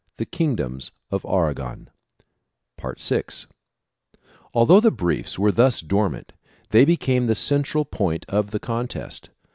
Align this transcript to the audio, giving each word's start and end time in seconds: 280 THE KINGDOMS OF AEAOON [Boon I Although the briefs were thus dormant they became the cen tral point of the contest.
280 0.17 0.17
THE 0.31 0.35
KINGDOMS 0.37 0.91
OF 1.11 1.23
AEAOON 1.27 1.87
[Boon 2.81 2.95
I 3.11 3.23
Although 4.51 4.79
the 4.79 4.89
briefs 4.89 5.37
were 5.37 5.51
thus 5.51 5.79
dormant 5.79 6.33
they 6.71 6.85
became 6.85 7.27
the 7.27 7.35
cen 7.35 7.61
tral 7.61 7.87
point 7.87 8.25
of 8.27 8.49
the 8.49 8.59
contest. 8.59 9.29